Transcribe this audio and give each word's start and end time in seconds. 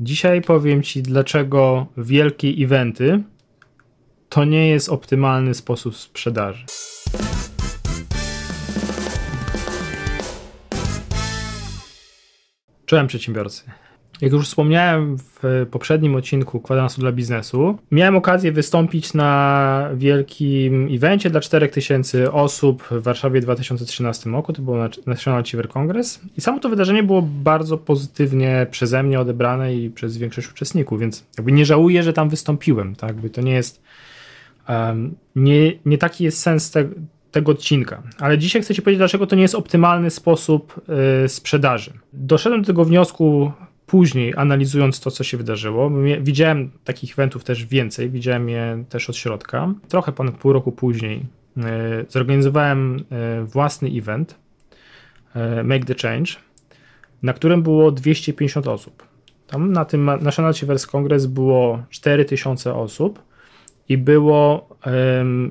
Dzisiaj 0.00 0.42
powiem 0.42 0.82
Ci, 0.82 1.02
dlaczego 1.02 1.86
wielkie 1.96 2.48
eventy 2.48 3.22
to 4.28 4.44
nie 4.44 4.68
jest 4.68 4.88
optymalny 4.88 5.54
sposób 5.54 5.96
sprzedaży. 5.96 6.64
Czołem 12.86 13.06
przedsiębiorcy. 13.06 13.70
Jak 14.20 14.32
już 14.32 14.46
wspomniałem 14.46 15.16
w 15.18 15.66
poprzednim 15.70 16.14
odcinku 16.14 16.60
Kwadransu 16.60 17.00
dla 17.00 17.12
biznesu, 17.12 17.78
miałem 17.90 18.16
okazję 18.16 18.52
wystąpić 18.52 19.14
na 19.14 19.90
wielkim 19.94 20.88
evencie 20.90 21.30
dla 21.30 21.40
4000 21.40 22.32
osób 22.32 22.82
w 22.90 23.02
Warszawie 23.02 23.40
w 23.40 23.44
2013 23.44 24.30
roku. 24.30 24.52
To 24.52 24.62
było 24.62 24.78
National 25.06 25.42
Civer 25.42 25.68
Congress. 25.68 26.20
I 26.36 26.40
samo 26.40 26.60
to 26.60 26.68
wydarzenie 26.68 27.02
było 27.02 27.22
bardzo 27.22 27.78
pozytywnie 27.78 28.66
przeze 28.70 29.02
mnie 29.02 29.20
odebrane 29.20 29.74
i 29.74 29.90
przez 29.90 30.16
większość 30.16 30.50
uczestników, 30.50 31.00
więc 31.00 31.24
jakby 31.36 31.52
nie 31.52 31.66
żałuję, 31.66 32.02
że 32.02 32.12
tam 32.12 32.28
wystąpiłem. 32.28 32.96
Tak? 32.96 33.08
Jakby 33.08 33.30
to 33.30 33.40
nie 33.40 33.52
jest. 33.52 33.82
Um, 34.68 35.14
nie, 35.36 35.72
nie 35.86 35.98
taki 35.98 36.24
jest 36.24 36.38
sens 36.38 36.70
te, 36.70 36.88
tego 37.30 37.52
odcinka. 37.52 38.02
Ale 38.18 38.38
dzisiaj 38.38 38.62
chcę 38.62 38.74
Ci 38.74 38.82
powiedzieć, 38.82 38.98
dlaczego 38.98 39.26
to 39.26 39.36
nie 39.36 39.42
jest 39.42 39.54
optymalny 39.54 40.10
sposób 40.10 40.80
y, 41.24 41.28
sprzedaży. 41.28 41.92
Doszedłem 42.12 42.62
do 42.62 42.66
tego 42.66 42.84
wniosku 42.84 43.52
później, 43.86 44.34
analizując 44.36 45.00
to, 45.00 45.10
co 45.10 45.24
się 45.24 45.36
wydarzyło. 45.36 45.90
Widziałem 46.20 46.70
takich 46.84 47.12
eventów 47.12 47.44
też 47.44 47.66
więcej, 47.66 48.10
widziałem 48.10 48.48
je 48.48 48.84
też 48.88 49.10
od 49.10 49.16
środka. 49.16 49.74
Trochę 49.88 50.12
ponad 50.12 50.34
pół 50.34 50.52
roku 50.52 50.72
później 50.72 51.26
y, 51.56 51.62
zorganizowałem 52.08 53.04
y, 53.42 53.44
własny 53.44 53.88
event 53.88 54.44
Make 55.64 55.84
the 55.84 55.94
Change, 55.94 56.32
na 57.22 57.32
którym 57.32 57.62
było 57.62 57.92
250 57.92 58.68
osób. 58.68 59.02
Tam 59.46 59.72
na 59.72 59.84
tym 59.84 60.04
National 60.04 60.50
Achievers 60.50 60.86
Congress 60.86 61.26
było 61.26 61.82
4000 61.90 62.74
osób 62.74 63.22
i 63.88 63.98
było 63.98 64.68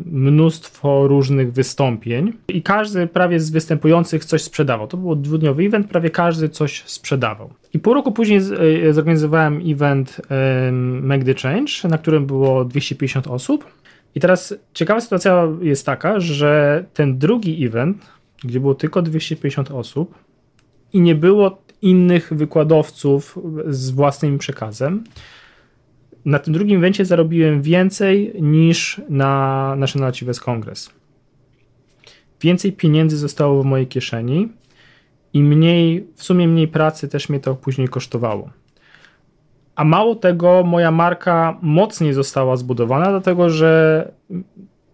mnóstwo 0.06 1.08
różnych 1.08 1.53
wystąpień 1.53 2.34
i 2.48 2.62
każdy 2.62 3.08
prawie 3.08 3.39
z 3.39 3.50
występujących 3.50 4.26
coś 4.26 4.42
sprzedawał. 4.42 4.88
To 4.88 4.98
był 4.98 5.16
dwudniowy 5.16 5.64
event, 5.64 5.88
prawie 5.88 6.09
każdy 6.09 6.50
coś 6.50 6.84
sprzedawał. 6.86 7.54
I 7.73 7.80
pół 7.80 7.94
roku 7.94 8.11
później 8.11 8.39
e, 8.88 8.94
zorganizowałem 8.94 9.61
event 9.67 10.22
Make 11.02 11.23
the 11.23 11.34
Change, 11.34 11.72
na 11.89 11.98
którym 11.98 12.26
było 12.26 12.66
250 12.66 13.28
osób. 13.28 13.66
I 14.16 14.20
teraz 14.20 14.54
ciekawa 14.73 15.02
sytuacja 15.02 15.48
jest 15.61 15.86
taka, 15.86 16.20
że 16.20 16.84
ten 16.94 17.17
drugi 17.17 17.66
event, 17.66 17.98
gdzie 18.44 18.59
było 18.59 18.76
tylko 18.76 19.02
250 19.02 19.72
osób 19.72 20.16
i 20.94 21.02
nie 21.02 21.16
było 21.16 21.58
innych 21.81 22.34
wykładowców 22.34 23.39
z 23.67 23.92
własnym 23.92 24.38
przekazem, 24.38 25.04
na 26.26 26.40
tym 26.40 26.54
drugim 26.54 26.78
evencie 26.78 27.06
zarobiłem 27.06 27.62
więcej 27.62 28.34
niż 28.42 29.02
na 29.10 29.76
National 29.78 30.10
Achievers 30.10 30.40
Congress. 30.40 30.90
Więcej 32.42 32.72
pieniędzy 32.72 33.18
zostało 33.18 33.64
w 33.64 33.66
mojej 33.66 33.88
kieszeni 33.88 34.50
i 35.34 35.44
mniej, 35.44 36.08
w 36.16 36.24
sumie 36.24 36.48
mniej 36.48 36.68
pracy 36.68 37.08
też 37.08 37.30
mnie 37.30 37.40
to 37.40 37.56
później 37.56 37.88
kosztowało. 37.88 38.50
A 39.76 39.84
mało 39.84 40.16
tego, 40.16 40.64
moja 40.64 40.92
marka 40.92 41.58
mocniej 41.62 42.14
została 42.14 42.56
zbudowana, 42.56 43.10
dlatego 43.10 43.50
że 43.50 44.12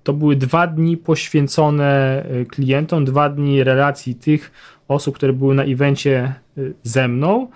to 0.03 0.13
były 0.13 0.35
dwa 0.35 0.67
dni 0.67 0.97
poświęcone 0.97 2.23
y, 2.41 2.45
klientom, 2.45 3.05
dwa 3.05 3.29
dni 3.29 3.63
relacji 3.63 4.15
tych 4.15 4.51
osób, 4.87 5.15
które 5.15 5.33
były 5.33 5.55
na 5.55 5.63
evencie 5.63 6.33
y, 6.57 6.73
ze 6.83 7.07
mną, 7.07 7.47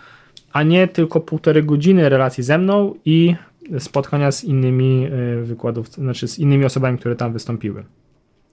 a 0.54 0.64
nie 0.64 0.88
tylko 0.88 1.20
półtorej 1.20 1.64
godziny 1.64 2.10
relacji 2.10 2.44
ze 2.44 2.58
mną 2.58 2.94
i 3.06 3.36
spotkania 3.80 4.32
z 4.32 4.44
innymi 4.44 5.06
e, 5.06 5.44
wykładów, 5.44 5.88
znaczy 5.88 6.28
z 6.28 6.40
innymi 6.40 6.66
osobami, 6.66 6.98
które 6.98 7.16
tam 7.16 7.34
wystąpiły. 7.34 7.84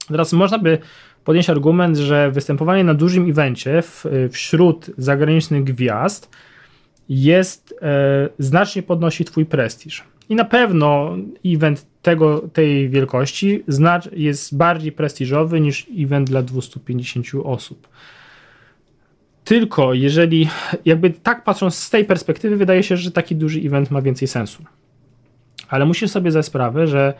Teraz 0.07 0.33
można 0.33 0.59
by 0.59 0.77
podnieść 1.23 1.49
argument, 1.49 1.97
że 1.97 2.31
występowanie 2.31 2.83
na 2.83 2.93
dużym 2.93 3.29
evencie 3.29 3.81
w, 3.81 4.05
wśród 4.31 4.91
zagranicznych 4.97 5.63
gwiazd 5.63 6.29
jest 7.09 7.75
e, 7.81 8.29
znacznie 8.39 8.83
podnosi 8.83 9.25
twój 9.25 9.45
prestiż. 9.45 10.03
I 10.29 10.35
na 10.35 10.45
pewno 10.45 11.17
event 11.45 11.85
tego, 12.01 12.39
tej 12.53 12.89
wielkości 12.89 13.63
jest 14.11 14.57
bardziej 14.57 14.91
prestiżowy 14.91 15.61
niż 15.61 15.87
event 15.97 16.29
dla 16.29 16.41
250 16.41 17.27
osób. 17.43 17.87
Tylko 19.43 19.93
jeżeli, 19.93 20.49
jakby 20.85 21.09
tak 21.09 21.43
patrząc 21.43 21.75
z 21.75 21.89
tej 21.89 22.05
perspektywy, 22.05 22.55
wydaje 22.57 22.83
się, 22.83 22.97
że 22.97 23.11
taki 23.11 23.35
duży 23.35 23.59
event 23.59 23.91
ma 23.91 24.01
więcej 24.01 24.27
sensu 24.27 24.63
ale 25.71 25.85
musisz 25.85 26.11
sobie 26.11 26.31
zdać 26.31 26.45
sprawę, 26.45 26.87
że 26.87 27.13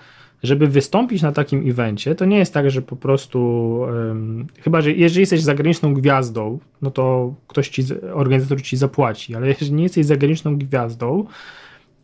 żeby 0.43 0.67
wystąpić 0.67 1.21
na 1.21 1.31
takim 1.31 1.69
evencie, 1.69 2.15
to 2.15 2.25
nie 2.25 2.37
jest 2.37 2.53
tak, 2.53 2.71
że 2.71 2.81
po 2.81 2.95
prostu, 2.95 3.39
um, 3.79 4.47
chyba 4.59 4.81
że 4.81 4.91
jeżeli 4.91 5.19
jesteś 5.19 5.41
zagraniczną 5.41 5.93
gwiazdą, 5.93 6.59
no 6.81 6.91
to 6.91 7.33
ktoś 7.47 7.69
ci, 7.69 7.83
organizator 8.13 8.61
ci 8.61 8.77
zapłaci, 8.77 9.35
ale 9.35 9.47
jeżeli 9.47 9.73
nie 9.73 9.83
jesteś 9.83 10.05
zagraniczną 10.05 10.57
gwiazdą, 10.57 11.25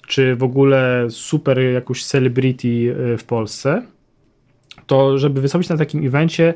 czy 0.07 0.35
w 0.35 0.43
ogóle 0.43 1.07
super 1.09 1.59
jakąś 1.59 2.05
celebrity 2.05 2.95
e, 3.13 3.17
w 3.17 3.23
Polsce, 3.23 3.81
to 4.87 5.17
żeby 5.17 5.41
wystąpić 5.41 5.69
na 5.69 5.77
takim 5.77 6.07
evencie, 6.07 6.53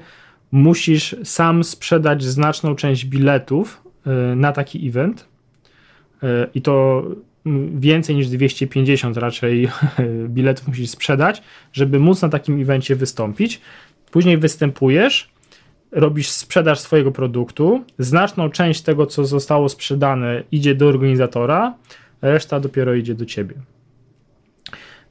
musisz 0.52 1.16
sam 1.24 1.64
sprzedać 1.64 2.24
znaczną 2.24 2.76
część 2.76 3.06
biletów 3.06 3.84
e, 4.06 4.36
na 4.36 4.52
taki 4.52 4.88
event 4.88 5.28
e, 6.24 6.48
i 6.54 6.62
to 6.62 7.04
więcej 7.76 8.16
niż 8.16 8.28
250 8.28 9.18
raczej 9.18 9.68
biletów 10.28 10.68
musisz 10.68 10.90
sprzedać, 10.90 11.42
żeby 11.74 12.00
móc 12.00 12.22
na 12.22 12.30
takim 12.30 12.62
evencie 12.62 12.96
wystąpić. 12.96 13.62
Później 14.12 14.38
występujesz, 14.38 15.30
robisz 15.92 16.30
sprzedaż 16.30 16.80
swojego 16.80 17.12
produktu, 17.12 17.84
znaczną 18.00 18.50
część 18.50 18.82
tego, 18.82 19.06
co 19.06 19.26
zostało 19.26 19.70
sprzedane, 19.70 20.44
idzie 20.52 20.76
do 20.76 20.88
organizatora, 20.88 21.74
reszta 22.22 22.60
dopiero 22.60 22.94
idzie 22.94 23.16
do 23.16 23.26
ciebie. 23.26 23.56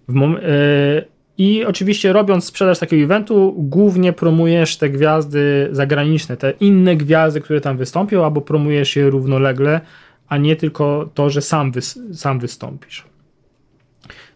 Yy, 0.09 1.05
I 1.39 1.65
oczywiście 1.65 2.13
robiąc 2.13 2.45
sprzedaż 2.45 2.79
takiego 2.79 3.05
eventu, 3.05 3.55
głównie 3.59 4.13
promujesz 4.13 4.77
te 4.77 4.91
gwiazdy 4.91 5.69
zagraniczne, 5.73 6.37
te 6.37 6.51
inne 6.51 6.97
gwiazdy, 6.97 7.41
które 7.41 7.61
tam 7.61 7.77
wystąpią, 7.77 8.25
albo 8.25 8.41
promujesz 8.41 8.97
je 8.97 9.11
równolegle 9.11 9.81
a 10.31 10.37
nie 10.37 10.57
tylko 10.57 11.11
to, 11.15 11.31
że 11.31 11.43
sam, 11.43 11.73
wy, 11.73 11.83
sam 12.15 12.39
wystąpisz. 12.39 13.05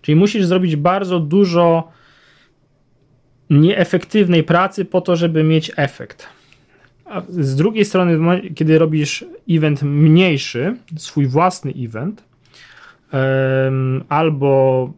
Czyli 0.03 0.17
musisz 0.17 0.45
zrobić 0.45 0.77
bardzo 0.77 1.21
dużo 1.21 1.89
nieefektywnej 3.51 4.43
pracy 4.43 4.85
po 4.85 5.01
to, 5.01 5.17
żeby 5.17 5.43
mieć 5.43 5.73
efekt. 5.77 6.27
A 7.05 7.23
z 7.29 7.57
drugiej 7.57 7.85
strony, 7.85 8.41
kiedy 8.55 8.79
robisz 8.79 9.25
event 9.51 9.83
mniejszy, 9.83 10.77
swój 10.97 11.27
własny 11.27 11.73
event, 11.79 12.25
albo 14.09 14.93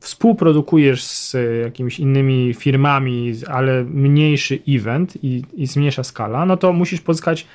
współprodukujesz 0.00 1.04
z 1.04 1.36
jakimiś 1.62 2.00
innymi 2.00 2.54
firmami, 2.54 3.32
ale 3.48 3.84
mniejszy 3.84 4.58
event 4.68 5.24
i, 5.24 5.42
i 5.54 5.66
zmniejsza 5.66 6.04
skala, 6.04 6.46
no 6.46 6.56
to 6.56 6.72
musisz 6.72 7.00
pozyskać 7.00 7.46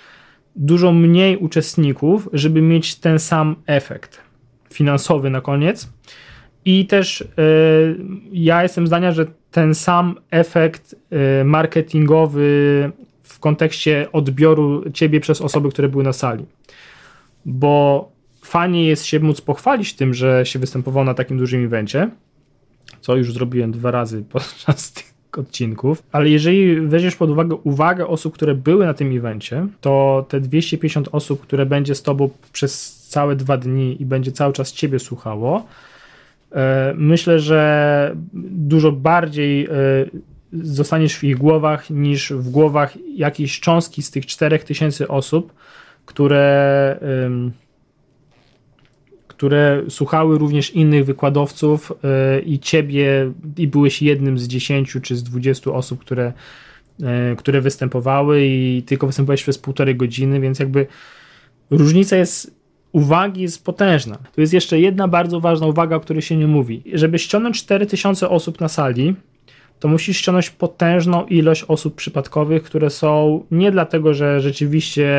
dużo 0.56 0.92
mniej 0.92 1.38
uczestników, 1.38 2.30
żeby 2.34 2.62
mieć 2.62 2.96
ten 2.96 3.20
sam 3.20 3.56
efekt 3.66 4.22
finansowy 4.74 5.30
na 5.30 5.42
koniec. 5.42 5.90
I 6.66 6.88
też 6.88 7.22
y, 7.22 7.26
ja 8.32 8.64
jestem 8.64 8.88
zdania, 8.88 9.12
że 9.12 9.26
ten 9.52 9.76
sam 9.76 10.16
efekt 10.32 10.96
y, 11.42 11.44
marketingowy 11.44 12.92
w 13.24 13.40
kontekście 13.40 14.08
odbioru 14.12 14.92
ciebie 14.92 15.20
przez 15.20 15.42
osoby, 15.42 15.70
które 15.70 15.90
były 15.90 16.04
na 16.04 16.14
sali. 16.14 16.46
Bo 17.46 18.12
fajnie 18.42 18.88
jest 18.88 19.06
się 19.06 19.20
móc 19.20 19.42
pochwalić 19.42 19.94
tym, 19.94 20.14
że 20.14 20.46
się 20.46 20.60
występował 20.60 21.04
na 21.04 21.14
takim 21.14 21.38
dużym 21.38 21.66
evencie, 21.66 22.10
co 23.02 23.16
już 23.16 23.34
zrobiłem 23.34 23.72
dwa 23.72 23.92
razy 23.92 24.24
podczas 24.34 24.94
tych 24.94 25.13
odcinków, 25.38 26.04
ale 26.12 26.30
jeżeli 26.30 26.82
weźmiesz 26.82 27.16
pod 27.16 27.30
uwagę 27.30 27.56
uwagę 27.56 28.08
osób, 28.08 28.34
które 28.34 28.56
były 28.56 28.86
na 28.86 28.94
tym 28.94 29.18
evencie, 29.18 29.68
to 29.82 30.26
te 30.30 30.40
250 30.40 31.10
osób, 31.12 31.42
które 31.42 31.66
będzie 31.66 31.96
z 31.96 32.02
tobą 32.02 32.30
przez 32.54 32.96
całe 33.10 33.36
dwa 33.36 33.58
dni 33.58 34.02
i 34.02 34.06
będzie 34.06 34.32
cały 34.32 34.54
czas 34.54 34.72
ciebie 34.72 35.00
słuchało, 35.00 35.66
e, 36.52 36.94
myślę, 36.98 37.40
że 37.40 38.16
dużo 38.34 38.92
bardziej 38.92 39.66
e, 39.66 39.70
zostaniesz 40.54 41.16
w 41.16 41.24
ich 41.24 41.38
głowach 41.38 41.90
niż 41.90 42.34
w 42.34 42.50
głowach 42.50 42.94
jakiejś 43.16 43.60
cząstki 43.60 44.04
z 44.04 44.12
tych 44.12 44.26
4000 44.26 45.08
osób, 45.08 45.54
które 46.06 47.00
które 49.34 49.84
słuchały 49.90 50.38
również 50.38 50.72
innych 50.72 51.06
wykładowców 51.06 51.92
e, 52.04 52.40
i 52.40 52.60
ciebie, 52.60 53.32
i 53.58 53.68
byłeś 53.68 54.02
jednym 54.02 54.40
z 54.40 54.48
10 54.48 54.98
czy 55.02 55.16
z 55.16 55.24
20 55.24 55.72
osób, 55.72 56.00
które, 56.00 56.34
e, 57.04 57.36
które 57.36 57.62
występowały 57.62 58.46
i 58.46 58.84
tylko 58.86 59.08
występowałeś 59.08 59.44
przez 59.44 59.58
półtorej 59.58 59.96
godziny, 59.96 60.40
więc 60.40 60.60
jakby 60.60 60.88
różnica 61.70 62.18
jest 62.18 62.56
uwagi 62.92 63.42
jest 63.42 63.66
potężna. 63.66 64.18
Tu 64.36 64.42
jest 64.42 64.54
jeszcze 64.54 64.80
jedna 64.80 65.08
bardzo 65.08 65.40
ważna 65.40 65.68
uwaga, 65.68 65.96
o 65.96 66.00
której 66.00 66.22
się 66.22 66.38
nie 66.38 66.48
mówi. 66.48 66.84
Żeby 66.94 67.20
ściągnąć 67.20 67.64
4000 67.64 68.30
osób 68.30 68.62
na 68.62 68.68
sali, 68.68 69.16
to 69.80 69.88
musisz 69.88 70.18
ściągnąć 70.18 70.50
potężną 70.50 71.26
ilość 71.26 71.64
osób 71.68 71.96
przypadkowych, 71.96 72.64
które 72.64 72.90
są 72.90 73.44
nie 73.52 73.72
dlatego, 73.72 74.14
że 74.14 74.42
rzeczywiście 74.42 75.10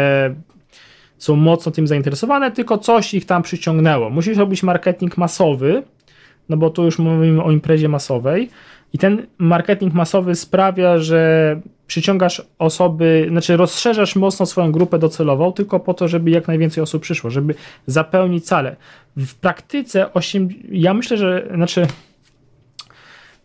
są 1.24 1.36
mocno 1.36 1.72
tym 1.72 1.86
zainteresowane, 1.86 2.52
tylko 2.52 2.78
coś 2.78 3.14
ich 3.14 3.24
tam 3.24 3.42
przyciągnęło. 3.42 4.10
Musisz 4.10 4.38
robić 4.38 4.62
marketing 4.62 5.16
masowy, 5.16 5.82
no 6.48 6.56
bo 6.56 6.70
tu 6.70 6.84
już 6.84 6.98
mówimy 6.98 7.42
o 7.42 7.50
imprezie 7.50 7.88
masowej 7.88 8.50
i 8.92 8.98
ten 8.98 9.26
marketing 9.38 9.94
masowy 9.94 10.34
sprawia, 10.34 10.98
że 10.98 11.60
przyciągasz 11.86 12.42
osoby, 12.58 13.26
znaczy 13.30 13.56
rozszerzasz 13.56 14.16
mocno 14.16 14.46
swoją 14.46 14.72
grupę 14.72 14.98
docelową 14.98 15.52
tylko 15.52 15.80
po 15.80 15.94
to, 15.94 16.08
żeby 16.08 16.30
jak 16.30 16.48
najwięcej 16.48 16.82
osób 16.82 17.02
przyszło, 17.02 17.30
żeby 17.30 17.54
zapełnić 17.86 18.46
salę. 18.46 18.76
W 19.16 19.34
praktyce 19.34 20.12
8, 20.12 20.48
ja 20.70 20.94
myślę, 20.94 21.16
że 21.16 21.48
znaczy 21.54 21.86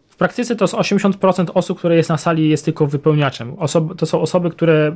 w 0.10 0.16
praktyce 0.16 0.56
to 0.56 0.64
jest 0.64 0.74
80% 0.74 1.46
osób, 1.54 1.80
które 1.80 1.96
jest 1.96 2.10
na 2.10 2.18
sali 2.18 2.50
jest 2.50 2.66
tylko 2.66 2.88
wypełniaczem. 2.88 3.54
Osoby, 3.60 3.96
to 3.96 4.06
są 4.06 4.22
osoby, 4.22 4.50
które 4.50 4.96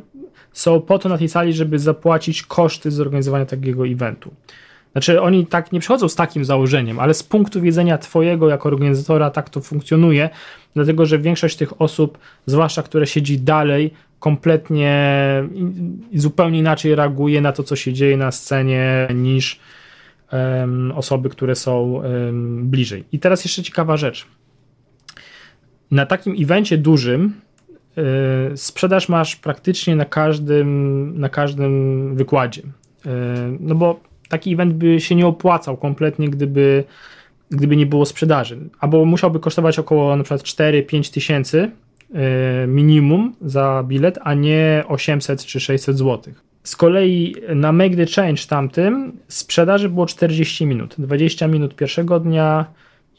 są 0.54 0.82
po 0.82 1.00
to 1.00 1.10
na 1.10 1.18
tej 1.18 1.30
sali, 1.30 1.54
żeby 1.54 1.80
zapłacić 1.80 2.44
koszty 2.44 2.92
zorganizowania 2.92 3.46
takiego 3.46 3.88
eventu. 3.88 4.34
Znaczy, 4.92 5.22
oni 5.22 5.46
tak 5.46 5.72
nie 5.72 5.80
przychodzą 5.80 6.10
z 6.10 6.16
takim 6.16 6.46
założeniem, 6.46 7.00
ale 7.00 7.14
z 7.14 7.24
punktu 7.24 7.62
widzenia 7.62 7.98
Twojego 7.98 8.50
jako 8.50 8.70
organizatora 8.70 9.30
tak 9.30 9.50
to 9.50 9.62
funkcjonuje, 9.62 10.30
dlatego 10.76 11.06
że 11.06 11.20
większość 11.20 11.58
tych 11.58 11.82
osób, 11.82 12.18
zwłaszcza 12.46 12.84
które 12.84 13.08
siedzi 13.08 13.40
dalej, 13.40 13.94
kompletnie 14.20 15.44
i 16.12 16.20
zupełnie 16.20 16.60
inaczej 16.60 16.96
reaguje 16.96 17.42
na 17.42 17.52
to, 17.52 17.64
co 17.64 17.76
się 17.76 17.94
dzieje 17.94 18.18
na 18.18 18.32
scenie, 18.32 19.08
niż 19.16 19.60
um, 20.32 20.92
osoby, 20.92 21.30
które 21.30 21.56
są 21.56 21.82
um, 21.84 22.70
bliżej. 22.70 23.04
I 23.12 23.20
teraz 23.20 23.46
jeszcze 23.46 23.64
ciekawa 23.64 23.98
rzecz. 23.98 24.26
Na 25.92 26.06
takim 26.06 26.36
evencie 26.40 26.78
dużym 26.78 27.34
sprzedaż 28.56 29.10
masz 29.10 29.36
praktycznie 29.36 29.96
na 29.96 30.06
każdym, 30.06 31.14
na 31.20 31.30
każdym 31.30 32.16
wykładzie. 32.16 32.62
Y, 32.62 33.10
no 33.60 33.76
bo 33.76 34.00
taki 34.30 34.54
event 34.54 34.74
by 34.74 35.00
się 35.00 35.16
nie 35.16 35.28
opłacał 35.28 35.78
kompletnie, 35.78 36.30
gdyby, 36.30 36.84
gdyby 37.50 37.76
nie 37.76 37.86
było 37.86 38.06
sprzedaży. 38.06 38.58
Albo 38.80 39.06
musiałby 39.06 39.40
kosztować 39.40 39.80
około 39.80 40.16
na 40.16 40.24
przykład 40.24 40.42
4-5 40.42 41.14
tysięcy 41.14 41.72
e, 42.14 42.68
minimum 42.68 43.36
za 43.42 43.84
bilet, 43.88 44.20
a 44.22 44.34
nie 44.34 44.84
800 44.88 45.46
czy 45.46 45.60
600 45.60 45.98
zł. 45.98 46.34
Z 46.64 46.76
kolei 46.76 47.36
na 47.56 47.72
Make 47.72 47.96
the 47.96 48.06
Change 48.06 48.42
tamtym 48.50 49.12
sprzedaży 49.28 49.90
było 49.90 50.06
40 50.06 50.66
minut. 50.66 50.96
20 50.98 51.48
minut 51.48 51.76
pierwszego 51.76 52.20
dnia 52.20 52.66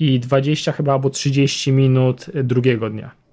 i 0.00 0.20
20 0.20 0.72
chyba 0.72 0.92
albo 0.92 1.10
30 1.10 1.72
minut 1.72 2.26
drugiego 2.44 2.90
dnia. 2.90 3.23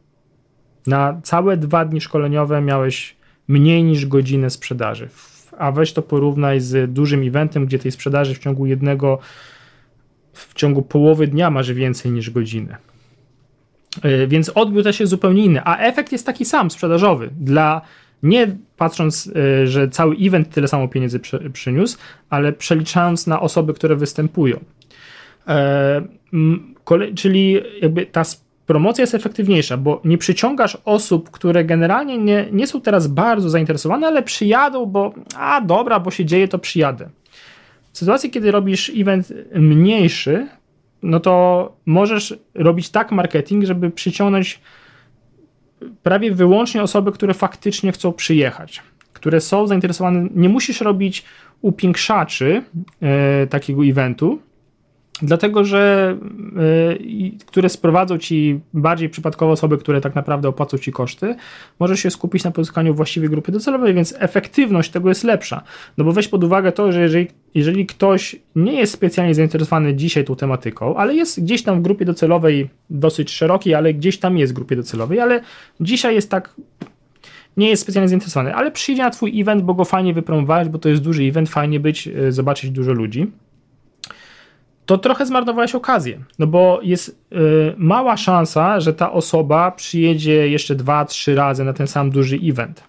Na 0.88 1.22
całe 1.24 1.58
dwa 1.58 1.86
dni 1.86 2.02
szkoleniowe 2.02 2.62
miałeś 2.62 3.16
mniej 3.48 3.84
niż 3.84 4.06
godzinę 4.06 4.50
sprzedaży 4.50 5.10
a 5.58 5.72
weź 5.72 5.94
to 5.94 6.02
porównaj 6.02 6.60
z 6.60 6.94
dużym 6.94 7.28
eventem, 7.28 7.66
gdzie 7.66 7.80
tej 7.80 7.92
sprzedaży 7.92 8.36
w 8.36 8.40
ciągu 8.40 8.66
jednego, 8.66 9.20
w 10.34 10.54
ciągu 10.54 10.82
połowy 10.82 11.28
dnia 11.28 11.52
masz 11.52 11.74
więcej 11.74 12.12
niż 12.12 12.30
godzinę. 12.30 12.78
E, 14.02 14.28
więc 14.28 14.50
odbiór 14.50 14.84
też 14.84 15.00
jest 15.00 15.10
zupełnie 15.10 15.46
inny, 15.46 15.62
a 15.64 15.78
efekt 15.78 16.12
jest 16.12 16.26
taki 16.26 16.46
sam, 16.46 16.72
sprzedażowy. 16.72 17.30
Dla 17.40 17.82
nie 18.24 18.56
patrząc, 18.78 19.32
e, 19.36 19.68
że 19.68 19.90
cały 19.90 20.16
event 20.16 20.50
tyle 20.50 20.68
samo 20.68 20.88
pieniędzy 20.88 21.20
przyniósł, 21.54 21.98
ale 22.30 22.54
przeliczając 22.54 23.28
na 23.28 23.42
osoby, 23.42 23.74
które 23.74 23.96
występują. 23.96 24.60
E, 25.48 26.02
czyli 27.16 27.60
jakby 27.82 28.06
ta 28.06 28.24
promocja 28.66 29.02
jest 29.02 29.16
efektywniejsza, 29.16 29.78
bo 29.78 30.02
nie 30.06 30.18
przyciągasz 30.18 30.78
osób, 30.86 31.32
które 31.32 31.66
generalnie 31.66 32.18
nie, 32.18 32.48
nie 32.52 32.68
są 32.68 32.82
teraz 32.82 33.08
bardzo 33.08 33.50
zainteresowane, 33.50 34.08
ale 34.08 34.24
przyjadą, 34.24 34.86
bo 34.86 35.14
a 35.36 35.62
dobra, 35.62 36.00
bo 36.00 36.12
się 36.12 36.26
dzieje, 36.26 36.48
to 36.48 36.60
przyjadę. 36.60 37.10
W 37.94 37.98
sytuacji, 37.98 38.30
kiedy 38.30 38.52
robisz 38.52 38.92
event 38.98 39.34
mniejszy, 39.56 40.48
no 41.04 41.20
to 41.20 41.76
możesz 41.86 42.40
robić 42.54 42.90
tak 42.90 43.12
marketing, 43.12 43.66
żeby 43.66 43.92
przyciągnąć 43.92 44.60
prawie 46.04 46.32
wyłącznie 46.32 46.84
osoby, 46.84 47.12
które 47.12 47.34
faktycznie 47.34 47.92
chcą 47.92 48.14
przyjechać, 48.14 48.82
które 49.14 49.42
są 49.42 49.68
zainteresowane. 49.68 50.28
Nie 50.36 50.50
musisz 50.50 50.82
robić 50.82 51.24
upiększaczy 51.62 52.64
e, 53.02 53.48
takiego 53.48 53.86
eventu, 53.86 54.40
Dlatego, 55.22 55.64
że 55.64 56.18
y, 57.40 57.46
które 57.46 57.70
sprowadzą 57.70 58.18
ci 58.18 58.60
bardziej 58.74 59.10
przypadkowe 59.10 59.52
osoby, 59.52 59.78
które 59.78 60.02
tak 60.02 60.16
naprawdę 60.16 60.50
opłacą 60.50 60.78
ci 60.78 60.92
koszty, 60.92 61.36
możesz 61.80 62.00
się 62.00 62.12
skupić 62.12 62.44
na 62.44 62.52
pozyskaniu 62.52 62.94
właściwej 62.94 63.30
grupy 63.30 63.52
docelowej, 63.52 63.94
więc 63.94 64.16
efektywność 64.20 64.92
tego 64.92 65.10
jest 65.10 65.24
lepsza. 65.24 65.64
No 65.98 66.04
bo 66.04 66.12
weź 66.12 66.28
pod 66.28 66.44
uwagę 66.44 66.72
to, 66.72 66.92
że 66.92 67.02
jeżeli, 67.02 67.28
jeżeli 67.56 67.86
ktoś 67.86 68.36
nie 68.56 68.74
jest 68.74 68.94
specjalnie 68.94 69.36
zainteresowany 69.36 69.96
dzisiaj 69.96 70.26
tą 70.26 70.36
tematyką, 70.36 70.96
ale 70.96 71.16
jest 71.16 71.44
gdzieś 71.44 71.64
tam 71.64 71.80
w 71.80 71.82
grupie 71.82 72.06
docelowej 72.06 72.70
dosyć 72.90 73.32
szerokiej, 73.32 73.76
ale 73.76 73.94
gdzieś 73.94 74.20
tam 74.20 74.38
jest 74.38 74.54
w 74.54 74.56
grupie 74.56 74.76
docelowej, 74.76 75.20
ale 75.20 75.42
dzisiaj 75.80 76.16
jest 76.16 76.32
tak 76.32 76.56
nie 77.58 77.70
jest 77.70 77.84
specjalnie 77.84 78.10
zainteresowany, 78.10 78.56
ale 78.56 78.72
przyjdzie 78.72 79.04
na 79.04 79.10
twój 79.10 79.42
event, 79.42 79.64
bo 79.64 79.74
go 79.74 79.86
fajnie 79.86 80.14
wypromowałeś, 80.14 80.70
bo 80.70 80.80
to 80.80 80.90
jest 80.90 81.02
duży 81.02 81.24
event, 81.24 81.50
fajnie 81.50 81.80
być, 81.80 82.08
y, 82.08 82.32
zobaczyć 82.32 82.72
dużo 82.72 82.94
ludzi 82.94 83.32
to 84.92 84.98
trochę 84.98 85.26
zmarnowałeś 85.26 85.76
okazję, 85.76 86.20
no 86.40 86.48
bo 86.48 86.80
jest 86.84 87.10
y, 87.10 87.36
mała 87.78 88.18
szansa, 88.18 88.80
że 88.80 88.94
ta 88.94 89.12
osoba 89.12 89.72
przyjedzie 89.72 90.48
jeszcze 90.50 90.76
dwa, 90.76 91.06
trzy 91.06 91.36
razy 91.36 91.64
na 91.64 91.74
ten 91.74 91.88
sam 91.88 92.10
duży 92.10 92.40
event. 92.44 92.84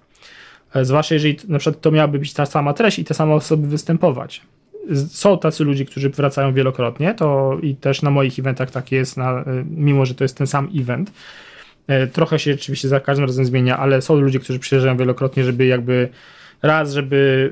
E, 0.74 0.84
zwłaszcza 0.84 1.14
jeżeli 1.14 1.36
na 1.48 1.58
przykład 1.58 1.80
to 1.80 1.90
miałaby 1.90 2.18
być 2.18 2.32
ta 2.32 2.46
sama 2.46 2.72
treść 2.72 2.98
i 2.98 3.04
te 3.04 3.14
same 3.14 3.34
osoby 3.34 3.68
występować. 3.68 4.40
Są 5.08 5.38
tacy 5.38 5.64
ludzie, 5.64 5.84
którzy 5.84 6.10
wracają 6.10 6.54
wielokrotnie, 6.54 7.14
to 7.14 7.58
i 7.62 7.74
też 7.74 8.02
na 8.02 8.10
moich 8.10 8.38
eventach 8.38 8.70
tak 8.70 8.92
jest, 8.92 9.16
na, 9.16 9.40
y, 9.40 9.44
mimo 9.70 10.06
że 10.06 10.14
to 10.14 10.24
jest 10.24 10.36
ten 10.36 10.46
sam 10.46 10.68
event. 10.76 11.12
E, 11.86 12.06
trochę 12.06 12.38
się 12.38 12.54
oczywiście 12.54 12.88
za 12.88 13.00
każdym 13.00 13.26
razem 13.26 13.44
zmienia, 13.44 13.78
ale 13.78 14.02
są 14.02 14.16
ludzie, 14.16 14.38
którzy 14.38 14.58
przyjeżdżają 14.58 14.96
wielokrotnie, 14.96 15.44
żeby 15.44 15.66
jakby 15.66 16.08
raz, 16.62 16.92
żeby 16.92 17.50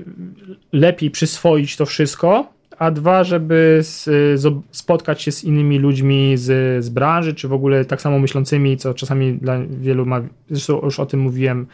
lepiej 0.73 1.11
przyswoić 1.11 1.77
to 1.77 1.87
wszystko, 1.87 2.60
a 2.81 2.91
dwa, 2.91 3.25
żeby 3.25 3.83
spotkać 4.71 5.23
się 5.23 5.33
z 5.33 5.45
innymi 5.45 5.79
ludźmi 5.79 6.37
z, 6.37 6.85
z 6.85 6.89
branży, 6.89 7.35
czy 7.35 7.49
w 7.49 7.53
ogóle 7.53 7.85
tak 7.85 8.01
samo 8.01 8.19
myślącymi, 8.19 8.77
co 8.77 8.95
czasami 8.95 9.33
dla 9.33 9.59
wielu 9.71 10.07
ma, 10.07 10.21
zresztą 10.51 10.81
już 10.83 11.01
o 11.01 11.07
tym 11.07 11.21
mówiłem 11.21 11.67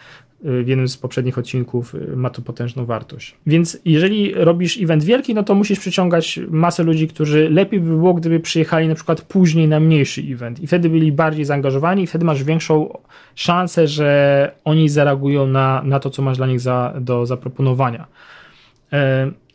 y, 0.44 0.64
w 0.64 0.68
jednym 0.68 0.88
z 0.88 0.96
poprzednich 0.96 1.38
odcinków, 1.38 1.94
y, 1.94 2.16
ma 2.16 2.30
to 2.30 2.42
potężną 2.42 2.84
wartość. 2.84 3.36
Więc 3.46 3.80
jeżeli 3.84 4.34
robisz 4.34 4.82
event 4.82 5.04
wielki, 5.04 5.34
no 5.34 5.42
to 5.42 5.54
musisz 5.54 5.78
przyciągać 5.78 6.40
masę 6.48 6.82
ludzi, 6.82 7.08
którzy 7.08 7.50
lepiej 7.50 7.80
by 7.80 7.88
było, 7.88 8.14
gdyby 8.14 8.40
przyjechali 8.40 8.88
na 8.88 8.94
przykład 8.94 9.22
później 9.22 9.68
na 9.68 9.80
mniejszy 9.80 10.22
event 10.22 10.60
i 10.60 10.66
wtedy 10.66 10.88
byli 10.88 11.12
bardziej 11.12 11.44
zaangażowani 11.44 12.02
i 12.02 12.06
wtedy 12.06 12.24
masz 12.24 12.44
większą 12.44 12.98
szansę, 13.34 13.86
że 13.86 14.52
oni 14.64 14.88
zareagują 14.88 15.46
na, 15.46 15.82
na 15.84 16.00
to, 16.00 16.10
co 16.10 16.22
masz 16.22 16.36
dla 16.36 16.46
nich 16.46 16.60
za, 16.60 16.94
do 17.00 17.26
zaproponowania. 17.26 18.06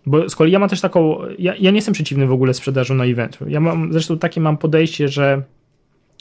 Bo 0.05 0.29
z 0.29 0.35
kolei 0.35 0.51
ja 0.51 0.59
mam 0.59 0.69
też 0.69 0.81
taką, 0.81 1.17
ja, 1.39 1.55
ja 1.55 1.71
nie 1.71 1.77
jestem 1.77 1.93
przeciwny 1.93 2.27
w 2.27 2.31
ogóle 2.31 2.53
sprzedaży 2.53 2.93
na 2.93 3.05
eventu. 3.05 3.49
Ja 3.49 3.59
mam, 3.59 3.93
zresztą 3.93 4.17
takie 4.17 4.41
mam 4.41 4.57
podejście, 4.57 5.07
że 5.07 5.43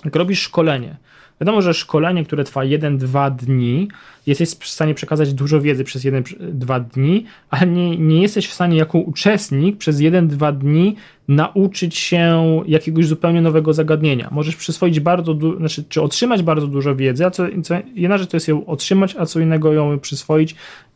jak 0.04 0.16
robisz 0.16 0.40
szkolenie, 0.40 0.96
wiadomo, 1.40 1.62
że 1.62 1.74
szkolenie, 1.74 2.24
które 2.24 2.44
trwa 2.44 2.60
1-2 2.60 3.36
dni, 3.36 3.88
jesteś 4.26 4.48
w 4.48 4.68
stanie 4.68 4.94
przekazać 4.94 5.34
dużo 5.34 5.60
wiedzy 5.60 5.84
przez 5.84 6.04
1-2 6.04 6.84
dni, 6.84 7.24
ale 7.50 7.66
nie, 7.66 7.98
nie 7.98 8.22
jesteś 8.22 8.48
w 8.48 8.52
stanie 8.52 8.76
jako 8.76 8.98
uczestnik 8.98 9.76
przez 9.76 9.98
1-2 9.98 10.58
dni 10.58 10.96
nauczyć 11.28 11.96
się 11.96 12.42
jakiegoś 12.66 13.06
zupełnie 13.06 13.42
nowego 13.42 13.72
zagadnienia. 13.72 14.28
Możesz 14.32 14.56
przyswoić 14.56 15.00
bardzo, 15.00 15.34
du- 15.34 15.56
znaczy, 15.56 15.84
czy 15.88 16.02
otrzymać 16.02 16.42
bardzo 16.42 16.66
dużo 16.66 16.96
wiedzy, 16.96 17.26
a 17.26 17.30
co, 17.30 17.46
co 17.62 17.74
jedna 17.94 18.18
rzecz 18.18 18.30
to 18.30 18.36
jest 18.36 18.48
ją 18.48 18.66
otrzymać, 18.66 19.16
a 19.18 19.26
co 19.26 19.40
innego 19.40 19.72
ją 19.72 19.98
przyswoić 19.98 20.54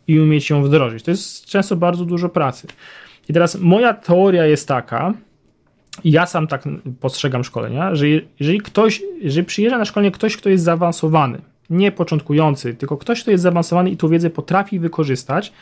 i 0.09 0.21
umieć 0.21 0.51
ją 0.51 0.63
wdrożyć. 0.63 1.05
To 1.05 1.11
jest 1.11 1.47
często 1.47 1.77
bardzo 1.77 2.05
dużo 2.05 2.29
pracy. 2.29 2.67
I 3.29 3.33
teraz 3.33 3.61
moja 3.61 3.95
teoria 3.95 4.47
jest 4.47 4.69
taka, 4.69 5.15
ja 6.05 6.27
sam 6.27 6.47
tak 6.47 6.65
postrzegam 7.01 7.45
szkolenia, 7.45 7.95
że 7.95 8.07
jeżeli 8.41 8.61
ktoś, 8.61 9.03
jeżeli 9.21 9.47
przyjeżdża 9.47 9.79
na 9.79 9.85
szkolenie 9.85 10.11
ktoś, 10.11 10.37
kto 10.37 10.49
jest 10.49 10.65
zaawansowany, 10.65 11.39
nie 11.71 11.93
początkujący, 11.93 12.75
tylko 12.75 12.97
ktoś, 12.97 13.23
kto 13.23 13.31
jest 13.31 13.43
zaawansowany 13.43 13.91
i 13.91 13.97
tą 13.97 14.09
wiedzę 14.09 14.31
potrafi 14.31 14.79
wykorzystać, 14.79 15.53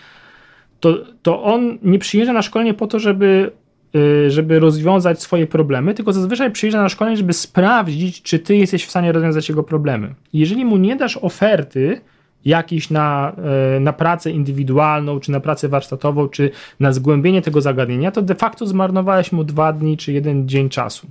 to, 0.80 0.98
to 1.22 1.42
on 1.42 1.78
nie 1.82 1.98
przyjeżdża 1.98 2.32
na 2.32 2.42
szkolenie 2.42 2.74
po 2.74 2.86
to, 2.86 2.98
żeby, 2.98 3.50
y, 3.96 4.30
żeby 4.30 4.58
rozwiązać 4.58 5.22
swoje 5.22 5.46
problemy, 5.46 5.94
tylko 5.94 6.12
zazwyczaj 6.12 6.50
przyjeżdża 6.50 6.82
na 6.82 6.88
szkolenie, 6.88 7.16
żeby 7.16 7.32
sprawdzić, 7.32 8.22
czy 8.22 8.38
ty 8.38 8.56
jesteś 8.56 8.84
w 8.86 8.90
stanie 8.90 9.12
rozwiązać 9.12 9.48
jego 9.48 9.62
problemy. 9.62 10.14
Jeżeli 10.32 10.64
mu 10.64 10.76
nie 10.76 10.96
dasz 10.96 11.16
oferty, 11.16 12.00
jakiś 12.44 12.90
na, 12.90 13.32
e, 13.76 13.80
na 13.80 13.92
pracę 13.92 14.30
indywidualną, 14.30 15.20
czy 15.20 15.30
na 15.30 15.40
pracę 15.40 15.68
warsztatową, 15.68 16.28
czy 16.28 16.50
na 16.80 16.92
zgłębienie 16.92 17.42
tego 17.42 17.60
zagadnienia, 17.60 18.10
to 18.10 18.22
de 18.22 18.34
facto 18.34 18.66
zmarnowałeś 18.66 19.32
mu 19.32 19.44
dwa 19.44 19.72
dni, 19.72 19.96
czy 19.96 20.12
jeden 20.12 20.48
dzień 20.48 20.68
czasu. 20.68 21.06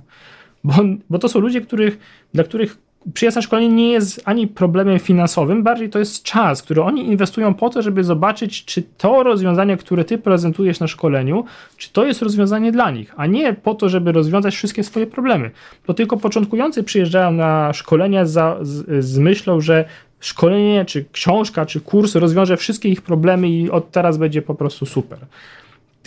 Bo, 0.64 0.74
bo 1.10 1.18
to 1.18 1.28
są 1.28 1.40
ludzie, 1.40 1.60
których, 1.60 1.98
dla 2.34 2.44
których 2.44 2.78
przyjazd 3.14 3.36
na 3.36 3.42
szkolenie 3.42 3.68
nie 3.68 3.92
jest 3.92 4.22
ani 4.24 4.48
problemem 4.48 4.98
finansowym, 4.98 5.62
bardziej 5.62 5.90
to 5.90 5.98
jest 5.98 6.22
czas, 6.22 6.62
który 6.62 6.82
oni 6.82 7.06
inwestują 7.06 7.54
po 7.54 7.70
to, 7.70 7.82
żeby 7.82 8.04
zobaczyć, 8.04 8.64
czy 8.64 8.82
to 8.98 9.22
rozwiązanie, 9.22 9.76
które 9.76 10.04
ty 10.04 10.18
prezentujesz 10.18 10.80
na 10.80 10.86
szkoleniu, 10.86 11.44
czy 11.76 11.92
to 11.92 12.04
jest 12.04 12.22
rozwiązanie 12.22 12.72
dla 12.72 12.90
nich, 12.90 13.14
a 13.16 13.26
nie 13.26 13.52
po 13.52 13.74
to, 13.74 13.88
żeby 13.88 14.12
rozwiązać 14.12 14.54
wszystkie 14.54 14.84
swoje 14.84 15.06
problemy. 15.06 15.50
To 15.86 15.94
tylko 15.94 16.16
początkujący 16.16 16.82
przyjeżdżają 16.82 17.32
na 17.32 17.72
szkolenia 17.72 18.26
za, 18.26 18.58
z, 18.62 19.04
z 19.04 19.18
myślą, 19.18 19.60
że 19.60 19.84
szkolenie, 20.20 20.84
czy 20.84 21.04
książka, 21.12 21.66
czy 21.66 21.80
kurs 21.80 22.14
rozwiąże 22.14 22.56
wszystkie 22.56 22.88
ich 22.88 23.02
problemy 23.02 23.48
i 23.48 23.70
od 23.70 23.90
teraz 23.90 24.16
będzie 24.18 24.42
po 24.42 24.54
prostu 24.54 24.86
super 24.86 25.18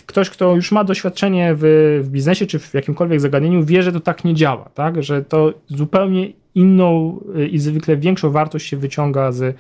ktoś, 0.06 0.30
kto 0.30 0.56
już 0.56 0.72
ma 0.72 0.84
doświadczenie 0.84 1.56
w, 1.56 1.62
w, 2.04 2.10
biznesie 2.10 2.46
czy 2.46 2.60
w 2.60 2.74
jakimkolwiek 2.74 3.20
zagadnieniu, 3.20 3.64
wie, 3.64 3.84
że 3.84 3.92
to 3.92 4.00
tak 4.00 4.26
nie 4.26 4.34
działa, 4.34 4.70
tak? 4.74 5.04
że 5.04 5.24
to 5.24 5.54
zupełnie 5.68 6.32
inną 6.56 7.20
y, 7.38 7.48
i 7.48 7.60
zwykle 7.60 7.98
większą 7.98 8.32
wartość 8.32 8.68
się 8.68 8.78
wyciąga 8.78 9.32
z, 9.32 9.42
y, 9.42 9.54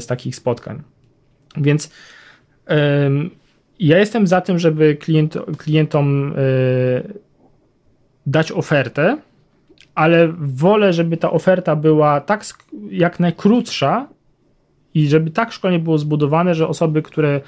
z 0.00 0.06
takich 0.06 0.36
spotkań. 0.36 0.82
Więc 1.56 1.92
um, 2.68 3.30
ja 3.78 3.98
jestem 3.98 4.26
za 4.26 4.40
tym, 4.40 4.58
żeby 4.58 4.96
klient, 4.96 5.38
klientom 5.58 6.32
y, 6.32 7.14
dać 8.26 8.52
ofertę, 8.52 9.18
ale 9.94 10.32
wolę, 10.38 10.92
żeby 10.92 11.16
ta 11.16 11.30
oferta 11.30 11.76
była 11.76 12.20
tak 12.20 12.44
jak 12.90 13.20
najkrótsza 13.20 14.08
i 14.94 15.08
żeby 15.08 15.30
tak 15.30 15.52
szkolenie 15.52 15.78
było 15.78 15.98
zbudowane, 15.98 16.54
że 16.54 16.68
osoby, 16.68 17.02
które 17.02 17.40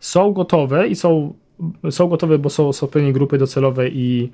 są 0.00 0.32
gotowe 0.32 0.88
i 0.88 0.94
są, 0.94 1.34
są 1.90 2.08
gotowe, 2.08 2.38
bo 2.38 2.50
są, 2.50 2.72
są 2.72 2.86
pewnie 2.86 3.12
grupy 3.12 3.38
docelowe 3.38 3.88
i 3.88 4.30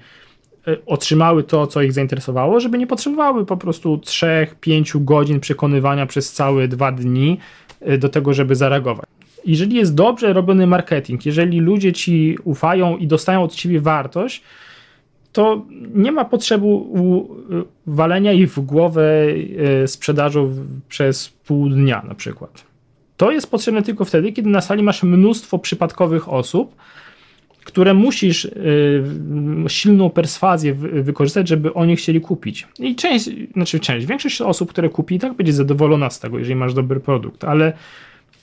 e, 0.69 0.77
otrzymały 0.87 1.43
to, 1.43 1.67
co 1.67 1.83
ich 1.83 1.93
zainteresowało, 1.93 2.61
żeby 2.61 2.79
nie 2.79 2.87
potrzebowały 2.87 3.47
po 3.47 3.57
prostu 3.57 3.97
3-5 3.97 5.05
godzin 5.05 5.41
przekonywania 5.41 6.07
przez 6.07 6.33
całe 6.33 6.69
dwa 6.69 6.93
dni 6.93 7.39
e, 7.81 7.99
do 7.99 8.09
tego, 8.09 8.35
żeby 8.35 8.55
zareagować. 8.55 9.07
Jeżeli 9.45 9.77
jest 9.77 9.95
dobrze 9.95 10.33
robiony 10.33 10.67
marketing, 10.67 11.27
jeżeli 11.27 11.61
ludzie 11.61 11.93
ci 11.93 12.39
ufają 12.45 12.97
i 12.97 13.07
dostają 13.07 13.43
od 13.43 13.55
ciebie 13.55 13.81
wartość, 13.81 14.43
to 15.33 15.63
nie 15.95 16.13
ma 16.13 16.25
potrzeby 16.25 16.67
walenia 17.87 18.33
ich 18.33 18.53
w 18.53 18.61
głowę 18.61 19.27
e, 19.83 19.89
sprzedażą 19.89 20.55
przez 20.89 21.29
pół 21.29 21.69
dnia 21.69 22.03
na 22.09 22.15
przykład. 22.15 22.65
To 23.17 23.31
jest 23.31 23.51
potrzebne 23.51 23.83
tylko 23.83 24.05
wtedy, 24.05 24.33
kiedy 24.33 24.51
na 24.51 24.61
sali 24.61 24.83
masz 24.83 25.03
mnóstwo 25.03 25.59
przypadkowych 25.59 26.29
osób, 26.29 26.75
które 27.65 27.95
musisz 27.95 28.45
y, 28.45 29.05
silną 29.69 30.11
perswazję 30.11 30.75
wykorzystać, 30.75 31.49
żeby 31.49 31.75
oni 31.75 31.97
chcieli 31.97 32.21
kupić. 32.21 32.69
I 32.79 32.95
część, 32.95 33.31
znaczy 33.53 33.81
część, 33.81 34.07
większość 34.07 34.41
osób, 34.41 34.71
które 34.71 34.89
kupi, 34.89 35.19
tak 35.19 35.35
będzie 35.35 35.53
zadowolona 35.53 36.11
z 36.11 36.21
tego, 36.21 36.39
jeżeli 36.39 36.57
masz 36.57 36.75
dobry 36.75 37.01
produkt, 37.01 37.45
ale 37.45 37.73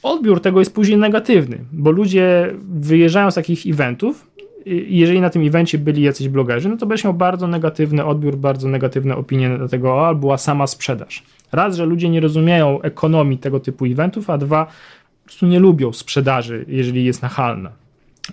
odbiór 0.04 0.42
tego 0.42 0.60
jest 0.60 0.74
później 0.74 0.98
negatywny, 0.98 1.58
bo 1.72 1.92
ludzie 1.92 2.54
wyjeżdżają 2.70 3.32
z 3.32 3.36
takich 3.36 3.68
eventów 3.68 4.28
i 4.66 4.98
jeżeli 4.98 5.22
na 5.22 5.30
tym 5.30 5.48
evencie 5.48 5.78
byli 5.78 6.02
jacyś 6.02 6.30
blogerzy, 6.30 6.70
no 6.70 6.78
to 6.78 6.86
będziesz 6.86 7.04
miał 7.04 7.14
bardzo 7.14 7.48
negatywny 7.48 8.06
odbiór, 8.06 8.38
bardzo 8.38 8.68
negatywne 8.68 9.16
opinie 9.16 9.50
na 9.50 9.68
tego, 9.68 10.08
o, 10.08 10.16
była 10.16 10.38
sama 10.38 10.68
sprzedaż. 10.68 11.24
Raz, 11.52 11.76
że 11.76 11.86
ludzie 11.86 12.10
nie 12.10 12.20
rozumieją 12.20 12.82
ekonomii 12.82 13.38
tego 13.38 13.60
typu 13.60 13.86
eventów, 13.86 14.30
a 14.30 14.38
dwa, 14.38 14.66
po 14.66 15.26
prostu 15.26 15.48
nie 15.48 15.60
lubią 15.60 15.94
sprzedaży, 15.94 16.66
jeżeli 16.68 17.06
jest 17.06 17.22
nachalna. 17.22 17.72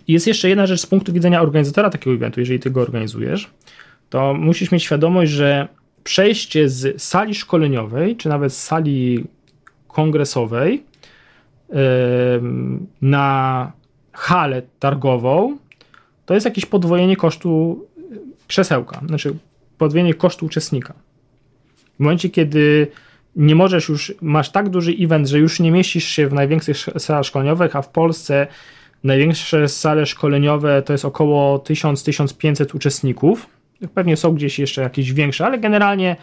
Jest 0.08 0.26
jeszcze 0.26 0.48
jedna 0.48 0.66
rzecz 0.66 0.80
z 0.80 0.86
punktu 0.86 1.12
widzenia 1.12 1.42
organizatora 1.42 1.90
takiego 1.90 2.16
eventu, 2.16 2.40
jeżeli 2.40 2.60
ty 2.60 2.70
go 2.70 2.80
organizujesz, 2.80 3.50
to 4.10 4.34
musisz 4.34 4.72
mieć 4.72 4.82
świadomość, 4.82 5.32
że 5.32 5.68
przejście 6.04 6.68
z 6.68 7.02
sali 7.02 7.34
szkoleniowej, 7.34 8.16
czy 8.16 8.28
nawet 8.28 8.52
z 8.52 8.62
sali 8.62 9.24
kongresowej 9.88 10.82
na 13.02 13.72
halę 14.12 14.62
targową, 14.78 15.58
to 16.26 16.34
jest 16.34 16.46
jakieś 16.46 16.66
podwojenie 16.66 17.16
kosztu 17.16 17.84
krzesełka, 18.46 19.00
znaczy 19.06 19.36
podwojenie 19.78 20.14
kosztu 20.14 20.46
uczestnika. 20.46 20.94
W 21.96 22.00
momencie, 22.00 22.30
kiedy 22.30 22.86
nie 23.36 23.54
możesz 23.54 23.88
już, 23.88 24.14
masz 24.20 24.50
tak 24.50 24.68
duży 24.68 24.94
event, 25.00 25.28
że 25.28 25.38
już 25.38 25.60
nie 25.60 25.70
mieścisz 25.70 26.04
się 26.04 26.28
w 26.28 26.32
największych 26.32 26.76
salach 26.98 27.24
szkoleniowych, 27.24 27.76
a 27.76 27.82
w 27.82 27.88
Polsce 27.88 28.46
największe 29.04 29.68
sale 29.68 30.06
szkoleniowe 30.06 30.82
to 30.82 30.92
jest 30.92 31.04
około 31.04 31.58
1000-1500 31.58 32.76
uczestników. 32.76 33.46
Pewnie 33.94 34.16
są 34.16 34.34
gdzieś 34.34 34.58
jeszcze 34.58 34.82
jakieś 34.82 35.12
większe, 35.12 35.46
ale 35.46 35.58
generalnie 35.58 36.16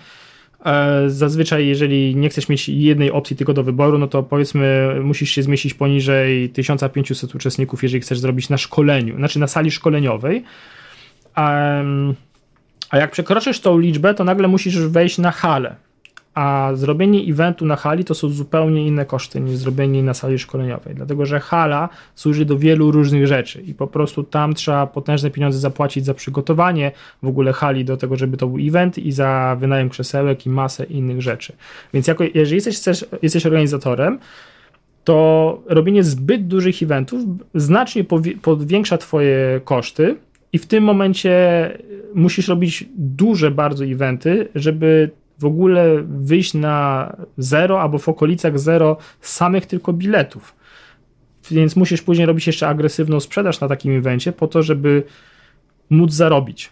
e, 0.66 1.10
zazwyczaj 1.10 1.68
jeżeli 1.68 2.16
nie 2.16 2.30
chcesz 2.30 2.50
mieć 2.50 2.70
jednej 2.70 3.12
opcji 3.12 3.36
tylko 3.36 3.54
do 3.54 3.64
wyboru, 3.64 3.98
no 3.98 4.08
to 4.08 4.24
powiedzmy 4.24 4.96
musisz 5.04 5.30
się 5.30 5.44
zmieścić 5.44 5.74
poniżej 5.74 6.50
1500 6.50 7.36
uczestników, 7.36 7.84
jeżeli 7.84 8.02
chcesz 8.02 8.20
zrobić 8.20 8.50
na 8.50 8.58
szkoleniu, 8.58 9.18
znaczy 9.18 9.40
na 9.40 9.48
sali 9.48 9.72
szkoleniowej. 9.72 10.44
A 11.36 12.98
jak 12.98 13.12
przekroczysz 13.12 13.60
tą 13.60 13.80
liczbę, 13.80 14.14
to 14.14 14.24
nagle 14.24 14.48
musisz 14.48 14.80
wejść 14.80 15.18
na 15.18 15.32
halę 15.32 15.76
a 16.34 16.72
zrobienie 16.74 17.32
eventu 17.32 17.66
na 17.66 17.76
hali 17.76 18.04
to 18.06 18.16
są 18.16 18.30
zupełnie 18.30 18.88
inne 18.88 19.06
koszty 19.06 19.42
niż 19.42 19.56
zrobienie 19.56 20.04
na 20.04 20.14
sali 20.14 20.40
szkoleniowej, 20.40 20.96
dlatego 20.96 21.26
że 21.26 21.40
hala 21.40 21.90
służy 22.16 22.46
do 22.46 22.58
wielu 22.58 22.92
różnych 22.92 23.28
rzeczy 23.28 23.62
i 23.62 23.74
po 23.74 23.88
prostu 23.88 24.24
tam 24.24 24.54
trzeba 24.54 24.88
potężne 24.88 25.30
pieniądze 25.30 25.60
zapłacić 25.60 26.06
za 26.06 26.14
przygotowanie 26.14 26.92
w 27.24 27.28
ogóle 27.28 27.54
hali 27.54 27.86
do 27.86 27.98
tego, 27.98 28.16
żeby 28.16 28.38
to 28.38 28.48
był 28.48 28.68
event 28.68 28.98
i 28.98 29.12
za 29.12 29.58
wynajem 29.60 29.90
krzesełek 29.90 30.46
i 30.46 30.50
masę 30.50 30.84
innych 30.84 31.22
rzeczy. 31.22 31.54
Więc 31.94 32.08
jako, 32.08 32.24
jeżeli 32.34 32.56
jesteś, 32.56 33.04
jesteś 33.22 33.46
organizatorem, 33.46 34.20
to 35.04 35.62
robienie 35.66 36.04
zbyt 36.04 36.48
dużych 36.48 36.84
eventów 36.84 37.22
znacznie 37.56 38.04
powiększa 38.42 38.98
twoje 38.98 39.62
koszty 39.64 40.16
i 40.54 40.58
w 40.60 40.66
tym 40.66 40.84
momencie 40.84 41.72
musisz 42.14 42.48
robić 42.48 42.86
duże 42.96 43.52
bardzo 43.52 43.86
eventy, 43.86 44.48
żeby 44.56 45.10
w 45.44 45.46
ogóle 45.46 46.04
wyjść 46.04 46.54
na 46.54 47.16
zero 47.38 47.82
albo 47.82 47.98
w 47.98 48.10
okolicach 48.10 48.60
zero 48.60 48.98
samych 49.22 49.66
tylko 49.66 49.94
biletów. 49.94 50.56
Więc 51.52 51.76
musisz 51.76 52.02
później 52.02 52.28
robić 52.28 52.48
jeszcze 52.48 52.68
agresywną 52.68 53.20
sprzedaż 53.20 53.60
na 53.60 53.68
takim 53.68 53.98
evencie 53.98 54.32
po 54.32 54.48
to, 54.48 54.64
żeby 54.64 55.04
móc 55.90 56.14
zarobić 56.14 56.70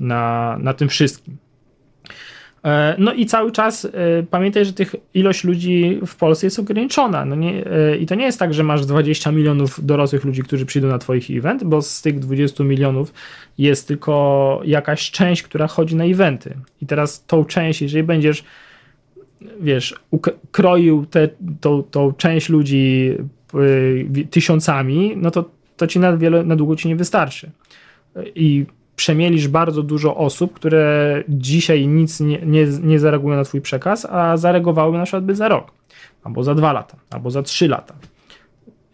na, 0.00 0.56
na 0.60 0.74
tym 0.74 0.88
wszystkim. 0.88 1.36
E, 2.64 2.94
no 2.98 3.12
i 3.12 3.26
cały 3.26 3.52
czas 3.52 3.84
e, 3.84 3.90
pamiętaj, 4.30 4.64
że 4.64 4.72
tych 4.72 4.94
ilość 5.14 5.44
ludzi 5.44 6.00
w 6.06 6.16
Polsce 6.16 6.46
jest 6.46 6.58
ograniczona. 6.58 7.24
No 7.24 7.36
nie, 7.36 7.66
e, 7.66 7.96
I 7.96 8.06
to 8.06 8.14
nie 8.14 8.24
jest 8.24 8.38
tak, 8.38 8.54
że 8.54 8.62
masz 8.62 8.86
20 8.86 9.32
milionów 9.32 9.86
dorosłych 9.86 10.24
ludzi, 10.24 10.42
którzy 10.42 10.66
przyjdą 10.66 10.88
na 10.88 10.98
Twoich 10.98 11.30
event, 11.30 11.64
bo 11.64 11.82
z 11.82 12.02
tych 12.02 12.18
20 12.18 12.64
milionów 12.64 13.12
jest 13.58 13.88
tylko 13.88 14.60
jakaś 14.64 15.10
część, 15.10 15.42
która 15.42 15.66
chodzi 15.66 15.96
na 15.96 16.04
eventy. 16.04 16.54
I 16.80 16.86
teraz 16.86 17.24
tą 17.26 17.44
część, 17.44 17.82
jeżeli 17.82 18.02
będziesz 18.02 18.44
wiesz, 19.60 19.94
kroił 20.50 21.06
tę 21.06 21.28
tą, 21.60 21.82
tą 21.82 22.12
część 22.12 22.48
ludzi 22.48 23.16
tysiącami, 24.30 25.12
no 25.16 25.30
to, 25.30 25.50
to 25.76 25.86
ci 25.86 25.98
na, 25.98 26.16
wiele, 26.16 26.44
na 26.44 26.56
długo 26.56 26.76
ci 26.76 26.88
nie 26.88 26.96
wystarczy. 26.96 27.50
I 28.34 28.66
przemielisz 29.02 29.48
bardzo 29.48 29.82
dużo 29.82 30.16
osób, 30.16 30.54
które 30.54 31.24
dzisiaj 31.28 31.86
nic 31.86 32.20
nie, 32.20 32.38
nie, 32.46 32.66
nie 32.82 32.98
zareagują 32.98 33.36
na 33.36 33.44
twój 33.44 33.60
przekaz, 33.60 34.06
a 34.10 34.36
zareagowały 34.36 34.98
na 34.98 35.04
przykład 35.04 35.24
by 35.24 35.34
za 35.34 35.48
rok, 35.48 35.72
albo 36.24 36.44
za 36.44 36.54
dwa 36.54 36.72
lata, 36.72 36.96
albo 37.10 37.30
za 37.30 37.42
trzy 37.42 37.68
lata. 37.68 37.94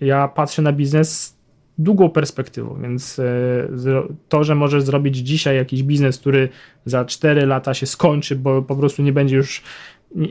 Ja 0.00 0.29
patrzę 0.29 0.62
na 0.62 0.73
biznes 0.73 1.37
długą 1.79 2.09
perspektywą, 2.09 2.79
więc 2.83 3.19
e, 3.19 4.03
to, 4.29 4.45
że 4.45 4.55
możesz 4.55 4.83
zrobić 4.83 5.17
dzisiaj 5.17 5.57
jakiś 5.57 5.83
biznes, 5.83 6.19
który 6.19 6.49
za 6.85 7.05
4 7.05 7.47
lata 7.47 7.75
się 7.75 7.87
skończy, 7.87 8.37
bo 8.37 8.62
po 8.62 8.77
prostu 8.77 9.03
nie 9.03 9.12
będzie 9.12 9.37
już 9.37 9.62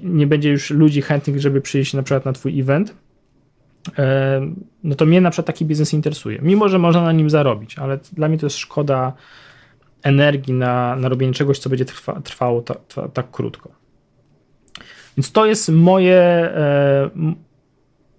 nie 0.03 0.27
będzie 0.27 0.49
już 0.49 0.69
ludzi 0.69 1.01
chętnych, 1.01 1.39
żeby 1.39 1.61
przyjść 1.61 1.93
na 1.93 2.03
przykład 2.03 2.25
na 2.25 2.33
twój 2.33 2.59
event, 2.59 2.95
e, 3.97 4.41
no 4.83 4.95
to 4.95 5.05
mnie 5.05 5.21
na 5.21 5.29
przykład 5.29 5.47
taki 5.47 5.65
biznes 5.65 5.93
interesuje. 5.93 6.39
Mimo, 6.41 6.69
że 6.69 6.79
można 6.79 7.01
na 7.01 7.11
nim 7.11 7.29
zarobić, 7.29 7.79
ale 7.79 7.99
dla 8.13 8.27
mnie 8.27 8.37
to 8.37 8.45
jest 8.45 8.57
szkoda 8.57 9.13
energii 10.07 10.53
na, 10.53 10.95
na 10.95 11.09
robienie 11.09 11.33
czegoś, 11.33 11.59
co 11.59 11.69
będzie 11.69 11.85
trwa, 11.85 12.21
trwało 12.21 12.61
ta, 12.61 12.75
ta, 12.75 13.07
tak 13.07 13.31
krótko. 13.31 13.69
Więc 15.17 15.31
to 15.31 15.45
jest 15.45 15.69
moje, 15.69 16.21
e, 16.21 17.09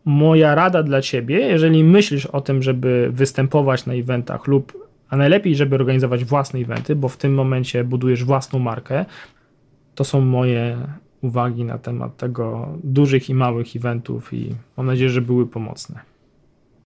moja 0.04 0.54
rada 0.54 0.82
dla 0.82 1.02
ciebie, 1.02 1.38
jeżeli 1.38 1.84
myślisz 1.84 2.26
o 2.26 2.40
tym, 2.40 2.62
żeby 2.62 3.08
występować 3.12 3.86
na 3.86 3.94
eventach 3.94 4.46
lub 4.46 4.88
a 5.10 5.16
najlepiej, 5.16 5.56
żeby 5.56 5.74
organizować 5.74 6.24
własne 6.24 6.60
eventy, 6.60 6.96
bo 6.96 7.08
w 7.08 7.16
tym 7.16 7.34
momencie 7.34 7.84
budujesz 7.84 8.24
własną 8.24 8.58
markę. 8.58 9.04
To 9.94 10.04
są 10.04 10.20
moje 10.20 10.76
uwagi 11.20 11.64
na 11.64 11.78
temat 11.78 12.16
tego 12.16 12.68
dużych 12.84 13.30
i 13.30 13.34
małych 13.34 13.76
eventów 13.76 14.32
i 14.32 14.54
mam 14.76 14.86
nadzieję, 14.86 15.10
że 15.10 15.20
były 15.20 15.46
pomocne. 15.46 16.00